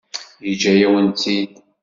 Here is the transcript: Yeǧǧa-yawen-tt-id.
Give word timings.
Yeǧǧa-yawen-tt-id. 0.47 1.51